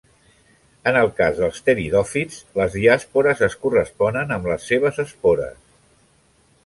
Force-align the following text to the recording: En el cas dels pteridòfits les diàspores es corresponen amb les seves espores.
En 0.91 0.95
el 1.01 1.09
cas 1.19 1.35
dels 1.41 1.59
pteridòfits 1.65 2.39
les 2.61 2.77
diàspores 2.77 3.45
es 3.49 3.59
corresponen 3.67 4.35
amb 4.39 4.49
les 4.53 4.67
seves 4.73 4.99
espores. 5.05 5.61